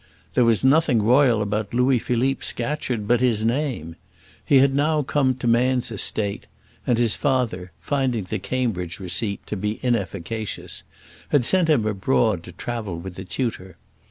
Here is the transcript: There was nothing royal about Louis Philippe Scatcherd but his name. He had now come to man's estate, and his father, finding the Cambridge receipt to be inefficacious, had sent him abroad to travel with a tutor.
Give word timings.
There 0.33 0.45
was 0.45 0.63
nothing 0.63 1.03
royal 1.03 1.43
about 1.43 1.75
Louis 1.75 1.99
Philippe 1.99 2.41
Scatcherd 2.41 3.07
but 3.07 3.21
his 3.21 3.45
name. 3.45 3.95
He 4.43 4.57
had 4.57 4.73
now 4.73 5.03
come 5.03 5.35
to 5.35 5.45
man's 5.45 5.91
estate, 5.91 6.47
and 6.87 6.97
his 6.97 7.15
father, 7.15 7.71
finding 7.79 8.23
the 8.23 8.39
Cambridge 8.39 8.99
receipt 8.99 9.45
to 9.45 9.55
be 9.55 9.77
inefficacious, 9.85 10.81
had 11.29 11.45
sent 11.45 11.69
him 11.69 11.85
abroad 11.85 12.41
to 12.45 12.51
travel 12.51 12.97
with 12.97 13.19
a 13.19 13.23
tutor. 13.23 13.77